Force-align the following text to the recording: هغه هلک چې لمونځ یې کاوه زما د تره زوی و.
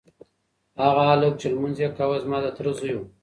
هغه 0.83 1.03
هلک 1.11 1.33
چې 1.41 1.47
لمونځ 1.53 1.77
یې 1.83 1.89
کاوه 1.97 2.17
زما 2.25 2.37
د 2.43 2.47
تره 2.57 2.71
زوی 2.77 2.93
و. 2.95 3.01